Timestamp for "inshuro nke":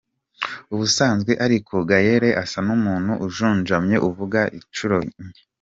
4.57-5.19